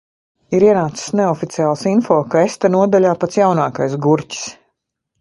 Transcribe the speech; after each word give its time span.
Ir 0.59 0.63
ienācis 0.67 1.11
neoficiāls 1.19 1.85
info, 1.93 2.19
ka 2.33 2.43
es 2.49 2.57
te 2.65 2.75
nodaļā 2.79 3.15
pats 3.25 3.41
jaunākais 3.45 4.03
gurķis. 4.09 4.47